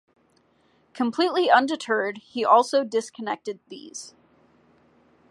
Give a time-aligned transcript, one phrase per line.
[0.95, 4.15] Completely undeterred he also disconnected these.